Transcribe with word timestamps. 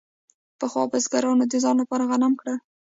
پخوا 0.59 0.83
بزګرانو 0.91 1.45
د 1.51 1.53
ځان 1.63 1.75
لپاره 1.81 2.07
غنم 2.11 2.33
کرل. 2.39 2.57